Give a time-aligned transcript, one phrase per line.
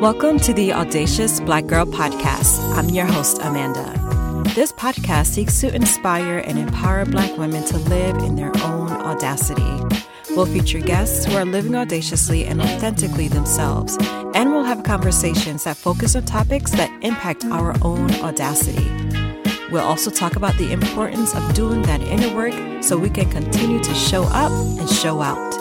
[0.00, 2.60] Welcome to the Audacious Black Girl Podcast.
[2.78, 3.94] I'm your host, Amanda.
[4.54, 9.82] This podcast seeks to inspire and empower Black women to live in their own audacity.
[10.30, 13.98] We'll feature guests who are living audaciously and authentically themselves,
[14.36, 18.88] and we'll have conversations that focus on topics that impact our own audacity.
[19.72, 23.82] We'll also talk about the importance of doing that inner work so we can continue
[23.82, 25.57] to show up and show out.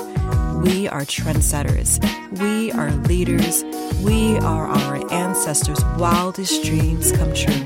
[0.63, 1.99] We are trendsetters.
[2.39, 3.63] We are leaders.
[4.03, 7.65] We are our ancestors' wildest dreams come true.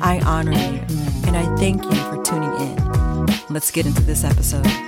[0.00, 0.80] I honor you
[1.26, 3.26] and I thank you for tuning in.
[3.48, 4.87] Let's get into this episode.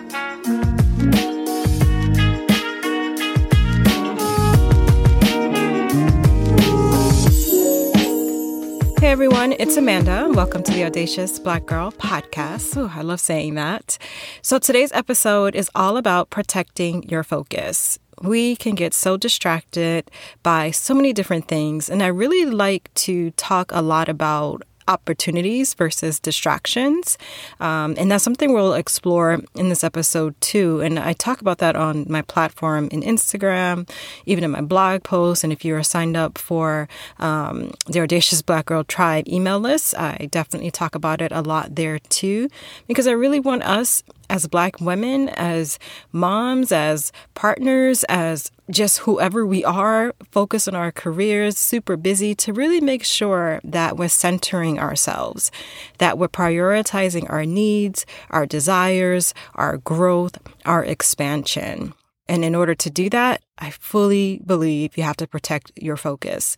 [9.10, 10.28] Hey everyone, it's Amanda.
[10.30, 12.76] Welcome to the Audacious Black Girl podcast.
[12.76, 13.98] Ooh, I love saying that.
[14.40, 17.98] So today's episode is all about protecting your focus.
[18.22, 20.08] We can get so distracted
[20.44, 25.74] by so many different things, and I really like to talk a lot about opportunities
[25.74, 27.16] versus distractions.
[27.60, 30.80] Um, and that's something we'll explore in this episode too.
[30.80, 33.88] And I talk about that on my platform in Instagram,
[34.26, 35.44] even in my blog post.
[35.44, 40.28] And if you're signed up for um, the Audacious Black Girl Tribe email list, I
[40.30, 42.48] definitely talk about it a lot there too,
[42.88, 45.78] because I really want us as Black women, as
[46.12, 52.52] moms, as partners, as just whoever we are, focus on our careers, super busy to
[52.52, 55.50] really make sure that we're centering ourselves,
[55.98, 61.92] that we're prioritizing our needs, our desires, our growth, our expansion.
[62.28, 66.56] And in order to do that, I fully believe you have to protect your focus.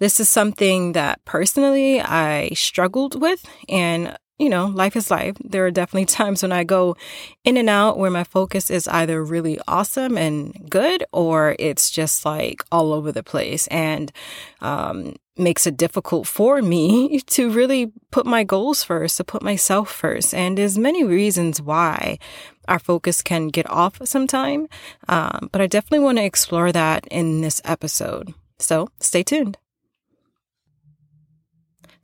[0.00, 5.36] This is something that personally I struggled with and you know, life is life.
[5.42, 6.96] There are definitely times when I go
[7.44, 12.24] in and out where my focus is either really awesome and good or it's just
[12.24, 14.12] like all over the place and
[14.60, 19.90] um, makes it difficult for me to really put my goals first, to put myself
[19.90, 20.34] first.
[20.34, 22.18] And there's many reasons why
[22.68, 24.68] our focus can get off sometime.
[25.08, 28.34] Um, but I definitely want to explore that in this episode.
[28.58, 29.58] So stay tuned.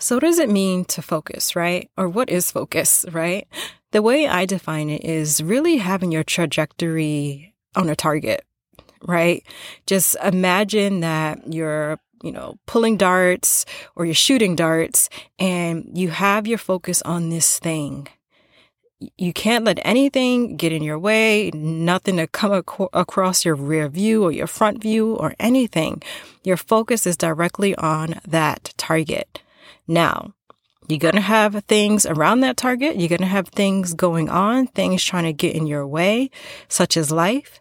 [0.03, 1.89] So, what does it mean to focus, right?
[1.97, 3.47] Or what is focus, right?
[3.93, 8.45] The way I define it is really having your trajectory on a target,
[9.07, 9.47] right?
[9.87, 13.65] Just imagine that you're you know, pulling darts
[13.95, 15.09] or you're shooting darts
[15.39, 18.09] and you have your focus on this thing.
[19.17, 23.89] You can't let anything get in your way, nothing to come ac- across your rear
[23.89, 26.03] view or your front view or anything.
[26.43, 29.42] Your focus is directly on that target.
[29.87, 30.34] Now,
[30.88, 32.97] you're going to have things around that target.
[32.97, 36.31] You're going to have things going on, things trying to get in your way,
[36.69, 37.60] such as life.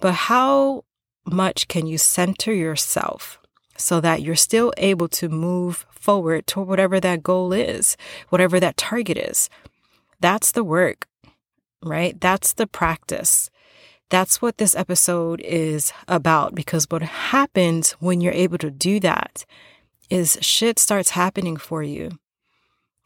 [0.00, 0.84] But how
[1.26, 3.38] much can you center yourself
[3.76, 7.96] so that you're still able to move forward toward whatever that goal is,
[8.30, 9.50] whatever that target is?
[10.20, 11.06] That's the work,
[11.82, 12.18] right?
[12.18, 13.50] That's the practice.
[14.10, 19.44] That's what this episode is about because what happens when you're able to do that
[20.14, 22.08] is shit starts happening for you,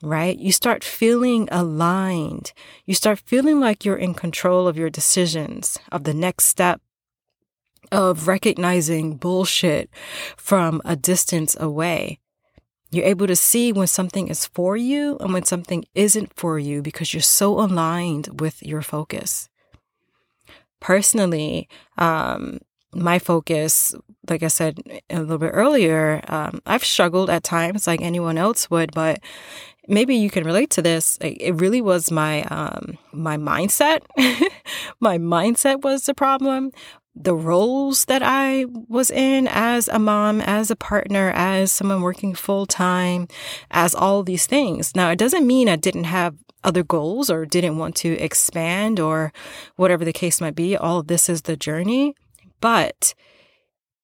[0.02, 0.38] right?
[0.38, 2.52] You start feeling aligned.
[2.84, 6.82] You start feeling like you're in control of your decisions, of the next step,
[7.90, 9.88] of recognizing bullshit
[10.36, 12.20] from a distance away.
[12.90, 16.82] You're able to see when something is for you and when something isn't for you
[16.82, 19.48] because you're so aligned with your focus.
[20.78, 22.60] Personally, um,
[22.94, 23.94] my focus,
[24.28, 28.70] like I said a little bit earlier, um, I've struggled at times like anyone else
[28.70, 29.20] would, but
[29.86, 31.18] maybe you can relate to this.
[31.20, 34.00] It really was my um, my mindset.
[35.00, 36.70] my mindset was the problem.
[37.20, 42.34] The roles that I was in as a mom, as a partner, as someone working
[42.34, 43.26] full time,
[43.72, 44.94] as all these things.
[44.94, 49.32] Now, it doesn't mean I didn't have other goals or didn't want to expand or
[49.76, 50.76] whatever the case might be.
[50.76, 52.14] All of this is the journey.
[52.60, 53.14] But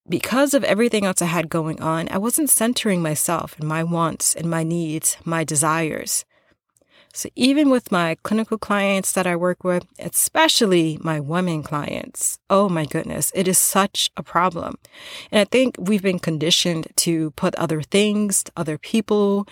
[0.08, 4.34] because of everything else I had going on, I wasn't centering myself and my wants
[4.34, 6.24] and my needs, my desires.
[7.16, 12.68] So even with my clinical clients that I work with, especially my women clients, oh
[12.68, 14.74] my goodness, it is such a problem.
[15.30, 19.46] And I think we've been conditioned to put other things, other people,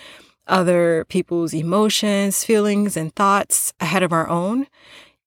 [0.48, 4.66] other people's emotions, feelings, and thoughts ahead of our own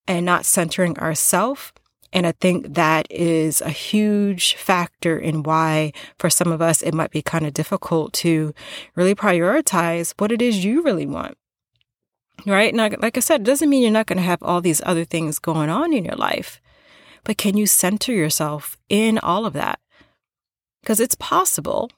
[0.05, 1.71] and not centering ourselves
[2.15, 6.95] and I think that is a huge factor in why, for some of us, it
[6.95, 8.53] might be kind of difficult to
[8.95, 11.37] really prioritize what it is you really want.
[12.45, 12.73] Right?
[12.73, 15.05] Now, like I said, it doesn't mean you're not going to have all these other
[15.05, 16.59] things going on in your life,
[17.23, 19.79] but can you center yourself in all of that?
[20.85, 21.89] because it's possible.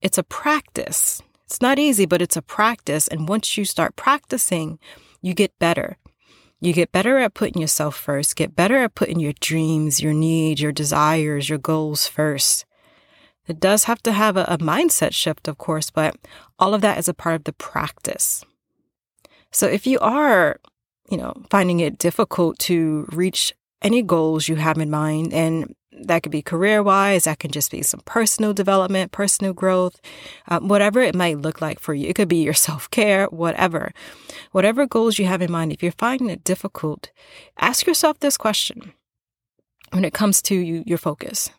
[0.00, 1.20] It's a practice.
[1.44, 3.06] It's not easy, but it's a practice.
[3.06, 4.78] And once you start practicing,
[5.20, 5.98] you get better.
[6.64, 10.62] You get better at putting yourself first, get better at putting your dreams, your needs,
[10.62, 12.64] your desires, your goals first.
[13.46, 16.16] It does have to have a, a mindset shift, of course, but
[16.58, 18.46] all of that is a part of the practice.
[19.52, 20.58] So if you are,
[21.10, 23.52] you know, finding it difficult to reach
[23.82, 27.70] any goals you have in mind, and that could be career wise, that can just
[27.70, 30.00] be some personal development, personal growth,
[30.48, 32.08] um, whatever it might look like for you.
[32.08, 33.92] It could be your self care, whatever.
[34.52, 37.10] Whatever goals you have in mind, if you're finding it difficult,
[37.58, 38.92] ask yourself this question
[39.92, 41.50] when it comes to you, your focus.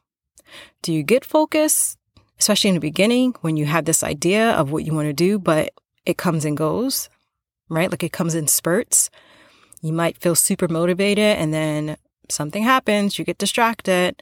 [0.82, 1.98] Do you get focus,
[2.40, 5.40] especially in the beginning when you have this idea of what you want to do,
[5.40, 5.72] but
[6.06, 7.10] it comes and goes,
[7.70, 7.90] right?
[7.90, 9.10] Like it comes in spurts.
[9.82, 11.98] You might feel super motivated and then
[12.30, 14.22] something happens, you get distracted,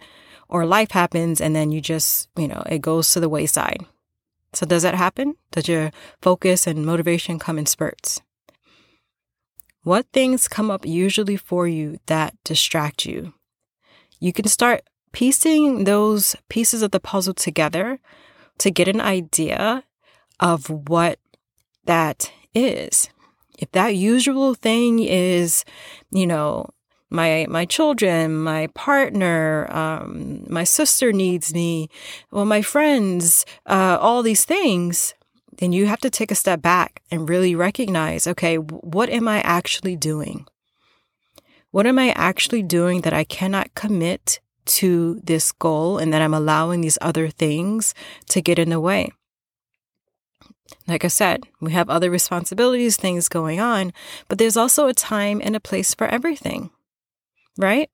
[0.49, 3.85] or life happens, and then you just, you know, it goes to the wayside.
[4.53, 5.35] So, does that happen?
[5.51, 5.91] Does your
[6.21, 8.21] focus and motivation come in spurts?
[9.83, 13.33] What things come up usually for you that distract you?
[14.19, 17.99] You can start piecing those pieces of the puzzle together
[18.59, 19.83] to get an idea
[20.39, 21.19] of what
[21.85, 23.09] that is.
[23.57, 25.65] If that usual thing is,
[26.11, 26.69] you know,
[27.13, 31.89] my my children, my partner, um, my sister needs me,
[32.31, 35.13] well, my friends, uh, all these things,
[35.59, 39.41] then you have to take a step back and really recognize, okay, what am I
[39.41, 40.47] actually doing?
[41.69, 46.33] What am I actually doing that I cannot commit to this goal and that I'm
[46.33, 47.93] allowing these other things
[48.29, 49.11] to get in the way?
[50.87, 53.93] Like I said, we have other responsibilities, things going on,
[54.27, 56.71] but there's also a time and a place for everything
[57.57, 57.89] right?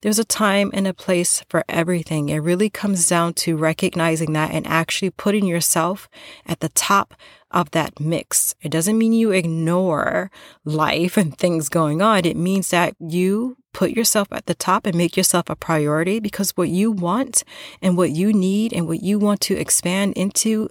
[0.00, 2.28] There's a time and a place for everything.
[2.28, 6.08] It really comes down to recognizing that and actually putting yourself
[6.46, 7.14] at the top
[7.50, 8.54] of that mix.
[8.62, 10.30] It doesn't mean you ignore
[10.64, 12.24] life and things going on.
[12.24, 16.56] It means that you put yourself at the top and make yourself a priority because
[16.56, 17.42] what you want
[17.82, 20.68] and what you need and what you want to expand into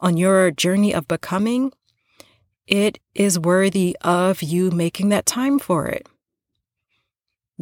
[0.00, 1.70] on your journey of becoming,
[2.66, 6.06] it is worthy of you making that time for it.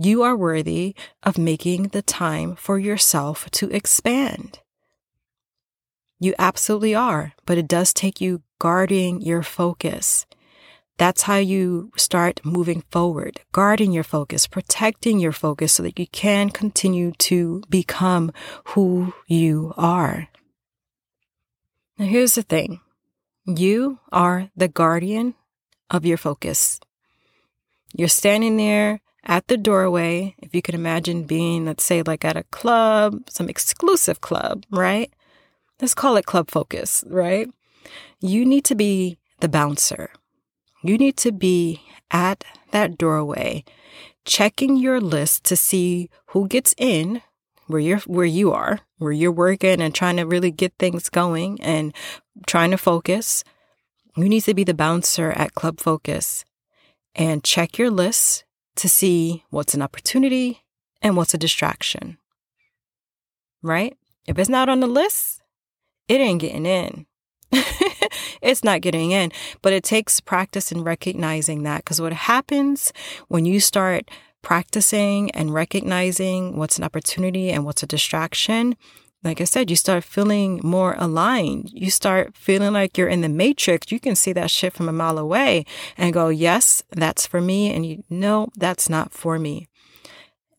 [0.01, 4.61] You are worthy of making the time for yourself to expand.
[6.21, 10.25] You absolutely are, but it does take you guarding your focus.
[10.99, 16.07] That's how you start moving forward, guarding your focus, protecting your focus so that you
[16.07, 18.31] can continue to become
[18.67, 20.29] who you are.
[21.99, 22.81] Now, here's the thing
[23.45, 25.35] you are the guardian
[25.91, 26.79] of your focus.
[27.97, 32.37] You're standing there at the doorway, if you can imagine being, let's say, like at
[32.37, 35.13] a club, some exclusive club, right?
[35.81, 37.49] Let's call it Club Focus, right?
[38.21, 40.11] You need to be the bouncer.
[40.83, 43.65] You need to be at that doorway,
[44.25, 47.23] checking your list to see who gets in
[47.69, 51.61] where you're where you are, where you're working and trying to really get things going
[51.61, 51.95] and
[52.47, 53.45] trying to focus.
[54.17, 56.45] You need to be the bouncer at Club Focus
[57.15, 58.45] and check your list
[58.79, 60.63] to see what's an opportunity
[61.03, 62.19] and what's a distraction.
[63.63, 63.97] Right?
[64.27, 65.43] If it's not on the list,
[66.09, 67.07] it ain't getting in.
[68.43, 69.33] it's not getting in.
[69.63, 72.93] But it takes practice in recognizing that because what happens
[73.29, 74.11] when you start
[74.43, 78.77] practicing and recognizing what's an opportunity and what's a distraction,
[79.25, 81.71] like I said, you start feeling more aligned.
[81.73, 83.91] You start feeling like you're in the matrix.
[83.91, 85.65] You can see that shit from a mile away
[85.97, 87.73] and go, yes, that's for me.
[87.75, 89.67] And you know, that's not for me.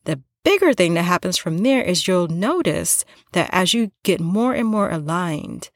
[0.04, 4.54] The bigger thing that happens from there is you'll notice that as you get more
[4.54, 5.70] and more aligned,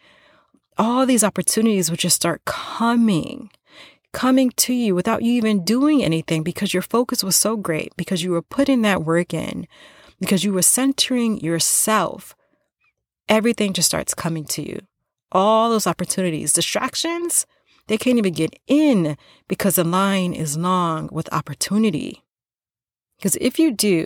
[0.77, 3.49] all these opportunities will just start coming
[4.11, 8.23] coming to you without you even doing anything because your focus was so great, because
[8.23, 9.67] you were putting that work in,
[10.19, 12.35] because you were centering yourself
[13.29, 14.79] everything just starts coming to you.
[15.31, 17.45] All those opportunities, distractions,
[17.87, 22.23] they can't even get in because the line is long with opportunity.
[23.17, 24.05] Because if you do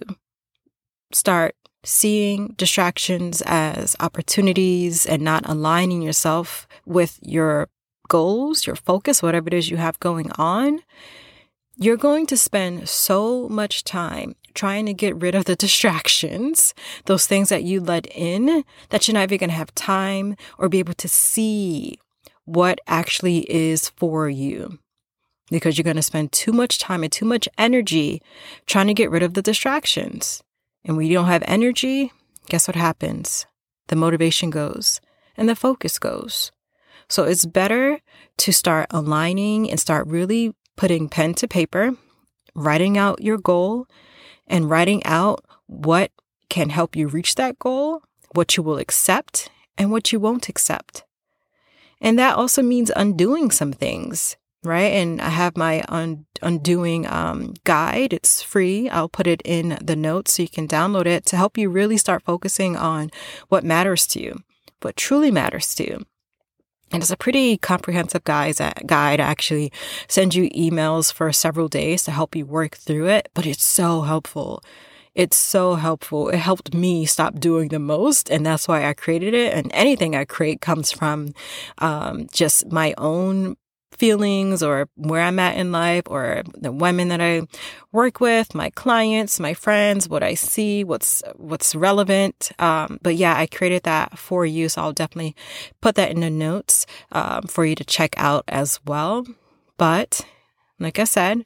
[1.12, 7.70] start seeing distractions as opportunities and not aligning yourself with your
[8.08, 10.82] goals, your focus, whatever it is you have going on,
[11.76, 16.74] you're going to spend so much time trying to get rid of the distractions,
[17.06, 20.68] those things that you let in, that you're not even going to have time or
[20.68, 21.98] be able to see
[22.44, 24.80] what actually is for you.
[25.50, 28.22] Because you're going to spend too much time and too much energy
[28.66, 30.44] trying to get rid of the distractions.
[30.84, 32.12] And when you don't have energy,
[32.50, 33.46] guess what happens?
[33.88, 35.02] the motivation goes
[35.36, 36.52] and the focus goes.
[37.10, 38.00] So it's better
[38.38, 41.94] to start aligning and start really putting pen to paper,
[42.54, 43.88] writing out your goal
[44.48, 46.12] and writing out what
[46.50, 48.01] can help you reach that goal,
[48.34, 51.04] what you will accept and what you won't accept.
[52.00, 54.94] And that also means undoing some things, right?
[54.94, 58.13] And I have my un- undoing um, guide.
[58.13, 58.89] It's free.
[58.89, 61.98] I'll put it in the notes so you can download it to help you really
[61.98, 63.10] start focusing on
[63.50, 64.44] what matters to you,
[64.82, 66.06] what truly matters to you.
[66.91, 68.56] And it's a pretty comprehensive guide.
[68.86, 69.72] Guide I actually
[70.08, 74.01] send you emails for several days to help you work through it, but it's so
[74.01, 74.63] helpful.
[75.13, 76.29] It's so helpful.
[76.29, 79.51] It helped me stop doing the most, and that's why I created it.
[79.53, 81.34] And anything I create comes from
[81.79, 83.58] um, just my own
[83.91, 87.44] feelings or where I'm at in life or the women that I
[87.91, 92.51] work with, my clients, my friends, what I see, what's what's relevant.
[92.60, 95.36] Um, but yeah, I created that for you, so I'll definitely
[95.82, 99.25] put that in the notes um, for you to check out as well.
[99.77, 100.22] But
[100.79, 101.44] like I said,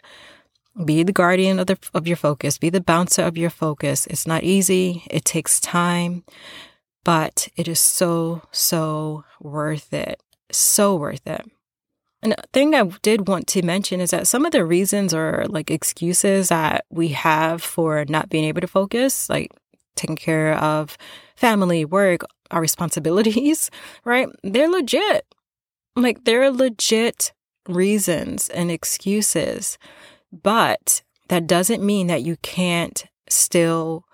[0.85, 2.57] be the guardian of the of your focus.
[2.57, 4.07] Be the bouncer of your focus.
[4.07, 5.03] It's not easy.
[5.09, 6.23] It takes time,
[7.03, 10.21] but it is so so worth it.
[10.51, 11.45] So worth it.
[12.23, 15.71] And thing I did want to mention is that some of the reasons or like
[15.71, 19.51] excuses that we have for not being able to focus, like
[19.95, 20.97] taking care of
[21.35, 23.71] family, work, our responsibilities,
[24.05, 24.27] right?
[24.43, 25.25] They're legit.
[25.95, 27.33] Like they're legit
[27.67, 29.77] reasons and excuses.
[30.31, 34.05] But that doesn't mean that you can't still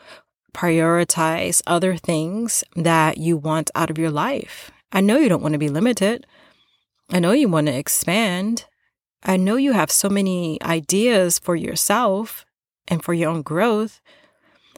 [0.53, 4.71] prioritize other things that you want out of your life.
[4.91, 6.25] I know you don't want to be limited.
[7.09, 8.65] I know you want to expand.
[9.23, 12.45] I know you have so many ideas for yourself
[12.87, 14.01] and for your own growth.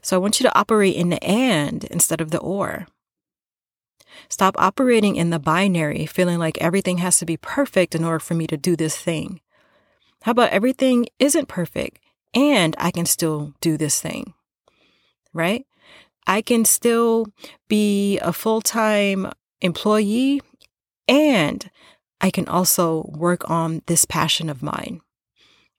[0.01, 2.87] So I want you to operate in the and instead of the or.
[4.29, 8.35] Stop operating in the binary, feeling like everything has to be perfect in order for
[8.35, 9.41] me to do this thing.
[10.23, 11.99] How about everything isn't perfect
[12.33, 14.33] and I can still do this thing?
[15.33, 15.65] Right?
[16.27, 17.27] I can still
[17.67, 19.31] be a full time
[19.61, 20.41] employee
[21.07, 21.69] and
[22.21, 25.01] I can also work on this passion of mine.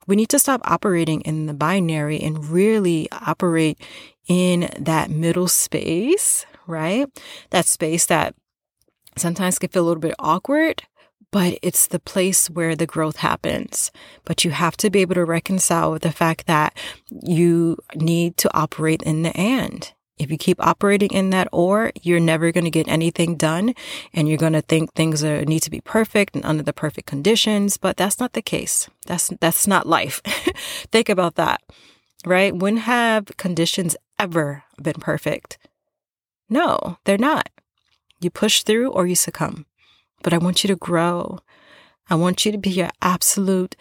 [0.06, 3.78] We need to stop operating in the binary and really operate
[4.26, 7.06] in that middle space, right?
[7.50, 8.34] That space that
[9.16, 10.82] sometimes can feel a little bit awkward,
[11.30, 13.92] but it's the place where the growth happens.
[14.24, 16.76] But you have to be able to reconcile with the fact that
[17.10, 19.92] you need to operate in the and.
[20.20, 23.74] If you keep operating in that or, you're never going to get anything done
[24.12, 27.06] and you're going to think things are, need to be perfect and under the perfect
[27.06, 28.90] conditions, but that's not the case.
[29.06, 30.20] That's, that's not life.
[30.92, 31.62] think about that,
[32.26, 32.54] right?
[32.54, 35.56] When have conditions ever been perfect?
[36.50, 37.48] No, they're not.
[38.20, 39.64] You push through or you succumb.
[40.22, 41.38] But I want you to grow.
[42.10, 43.74] I want you to be your absolute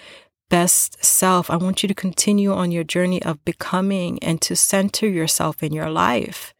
[0.49, 1.49] best self.
[1.49, 5.73] I want you to continue on your journey of becoming and to center yourself in
[5.73, 6.53] your life.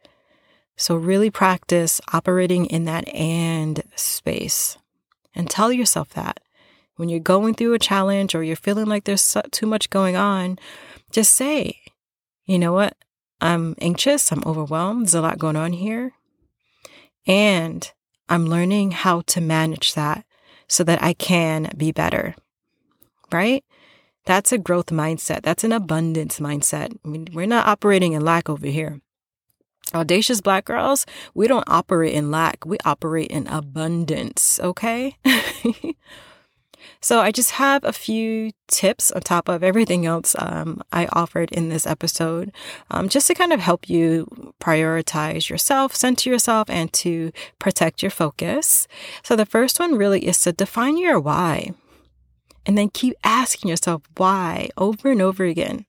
[0.76, 4.78] So, really practice operating in that and space
[5.34, 6.40] and tell yourself that.
[6.96, 10.58] When you're going through a challenge or you're feeling like there's too much going on,
[11.10, 11.80] just say,
[12.44, 12.96] you know what?
[13.40, 16.12] I'm anxious, I'm overwhelmed, there's a lot going on here.
[17.26, 17.90] And
[18.28, 20.24] I'm learning how to manage that
[20.68, 22.34] so that I can be better.
[23.32, 23.64] Right?
[24.30, 25.42] That's a growth mindset.
[25.42, 26.96] That's an abundance mindset.
[27.04, 29.00] I mean, we're not operating in lack over here.
[29.92, 35.16] Audacious black girls, we don't operate in lack, we operate in abundance, okay?
[37.00, 41.50] so, I just have a few tips on top of everything else um, I offered
[41.50, 42.52] in this episode,
[42.88, 48.12] um, just to kind of help you prioritize yourself, center yourself, and to protect your
[48.12, 48.86] focus.
[49.24, 51.72] So, the first one really is to define your why.
[52.66, 55.86] And then keep asking yourself why over and over again.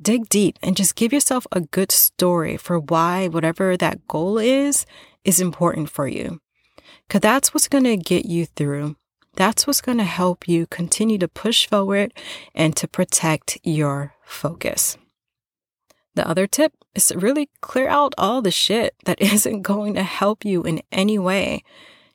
[0.00, 4.86] Dig deep and just give yourself a good story for why whatever that goal is,
[5.24, 6.40] is important for you.
[7.06, 8.96] Because that's what's going to get you through.
[9.34, 12.12] That's what's going to help you continue to push forward
[12.54, 14.98] and to protect your focus.
[16.14, 20.02] The other tip is to really clear out all the shit that isn't going to
[20.02, 21.62] help you in any way.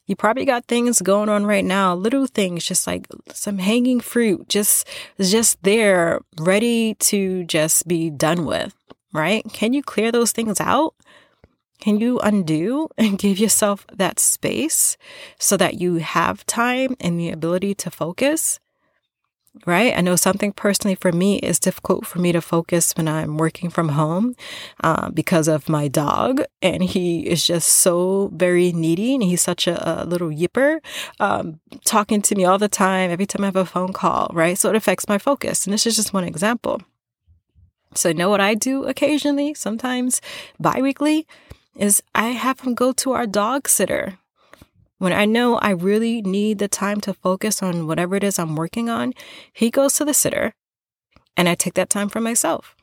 [0.05, 4.50] You probably got things going on right now, little things, just like some hanging fruit,
[4.50, 4.86] just,
[5.19, 8.75] just there, ready to just be done with,
[9.13, 9.45] right?
[9.53, 10.93] Can you clear those things out?
[11.79, 14.98] Can you undo and give yourself that space
[15.39, 18.60] so that you have time and the ability to focus?
[19.65, 19.95] Right?
[19.95, 23.69] I know something personally for me is difficult for me to focus when I'm working
[23.69, 24.36] from home
[24.83, 26.41] uh, because of my dog.
[26.62, 30.79] And he is just so very needy and he's such a, a little yipper,
[31.19, 34.57] um, talking to me all the time, every time I have a phone call, right?
[34.57, 35.65] So it affects my focus.
[35.65, 36.81] And this is just one example.
[37.95, 40.19] So, know what I do occasionally, sometimes
[40.60, 41.27] bi weekly,
[41.75, 44.17] is I have him go to our dog sitter
[45.03, 48.55] when I know I really need the time to focus on whatever it is I'm
[48.55, 49.12] working on,
[49.51, 50.53] he goes to the sitter
[51.36, 52.77] and I take that time for myself.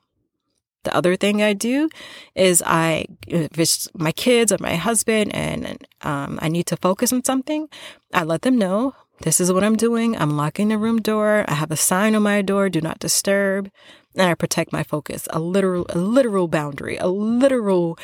[0.85, 1.89] The other thing I do
[2.35, 7.11] is I, if it's my kids or my husband and um, I need to focus
[7.11, 7.71] on something,
[8.13, 10.15] I let them know this is what I'm doing.
[10.15, 11.47] I'm locking the room door.
[11.49, 13.71] I have a sign on my door, do not disturb.
[14.15, 17.99] And I protect my focus, a literal, a literal boundary, a literal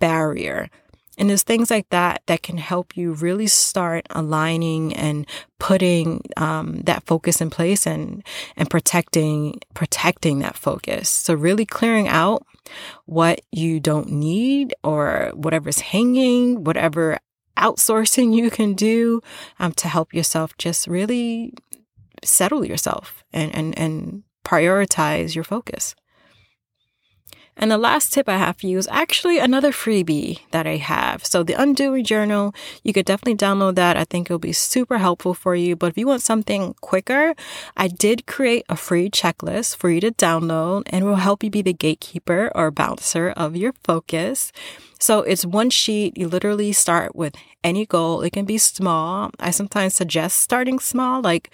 [0.00, 0.68] barrier
[1.18, 5.26] and there's things like that that can help you really start aligning and
[5.58, 8.24] putting um, that focus in place and
[8.56, 11.08] and protecting protecting that focus.
[11.08, 12.46] So really clearing out
[13.04, 17.18] what you don't need or whatever's hanging, whatever
[17.58, 19.20] outsourcing you can do
[19.58, 21.52] um, to help yourself just really
[22.24, 25.94] settle yourself and and and prioritize your focus.
[27.56, 31.24] And the last tip I have for you is actually another freebie that I have.
[31.24, 33.96] So the Undoing Journal, you could definitely download that.
[33.96, 35.76] I think it'll be super helpful for you.
[35.76, 37.34] But if you want something quicker,
[37.76, 41.62] I did create a free checklist for you to download and will help you be
[41.62, 44.50] the gatekeeper or bouncer of your focus.
[44.98, 46.16] So it's one sheet.
[46.16, 48.22] You literally start with any goal.
[48.22, 49.30] It can be small.
[49.38, 51.50] I sometimes suggest starting small, like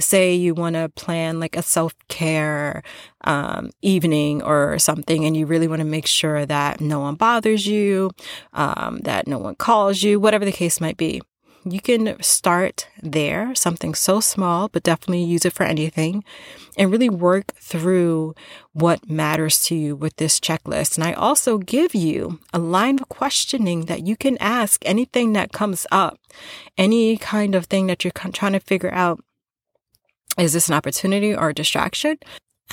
[0.00, 2.82] say you want to plan like a self care
[3.22, 7.66] um, evening or something, and you really want to make sure that no one bothers
[7.66, 8.10] you,
[8.52, 11.20] um, that no one calls you, whatever the case might be.
[11.66, 16.22] You can start there, something so small, but definitely use it for anything
[16.76, 18.34] and really work through
[18.72, 20.98] what matters to you with this checklist.
[20.98, 25.52] And I also give you a line of questioning that you can ask anything that
[25.52, 26.18] comes up,
[26.76, 29.24] any kind of thing that you're trying to figure out
[30.38, 32.18] is this an opportunity or a distraction?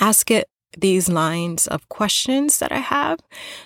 [0.00, 0.48] Ask it
[0.78, 3.20] these lines of questions that I have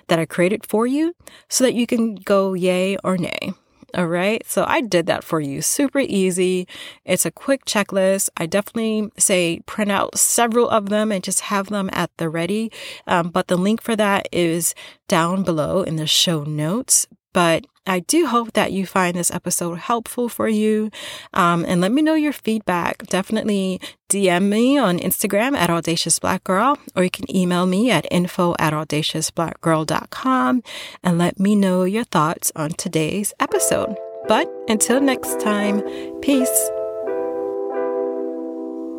[0.09, 1.15] that I created for you
[1.49, 3.55] so that you can go yay or nay.
[3.95, 4.45] All right.
[4.47, 5.63] So I did that for you.
[5.63, 6.67] Super easy.
[7.05, 8.29] It's a quick checklist.
[8.37, 12.71] I definitely say print out several of them and just have them at the ready.
[13.07, 14.75] Um, but the link for that is
[15.09, 17.07] down below in the show notes.
[17.37, 20.91] But I do hope that you find this episode helpful for you.
[21.35, 23.07] Um, and let me know your feedback.
[23.09, 28.09] Definitely DM me on Instagram at Audacious Black Girl, or you can email me at
[28.11, 30.63] info at audaciousblackgirl.com
[31.05, 33.99] and let me know your thoughts on today's episode.
[34.27, 35.83] But until next time,
[36.23, 36.71] peace.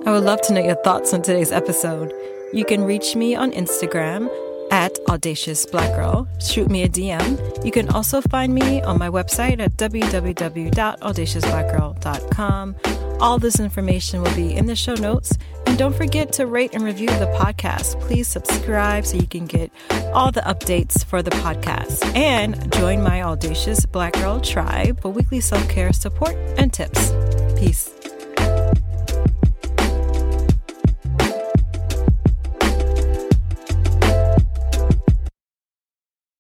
[0.05, 2.13] I would love to know your thoughts on today's episode.
[2.53, 4.29] You can reach me on Instagram
[4.77, 6.27] at Audacious Black Girl.
[6.39, 7.65] Shoot me a DM.
[7.65, 12.75] You can also find me on my website at www.audaciousblackgirl.com.
[13.19, 15.35] All this information will be in the show notes.
[15.65, 17.99] And don't forget to rate and review the podcast.
[18.01, 19.71] Please subscribe so you can get
[20.13, 22.05] all the updates for the podcast.
[22.15, 27.11] And join my Audacious Black Girl tribe for weekly self care support and tips.
[27.57, 27.96] Peace.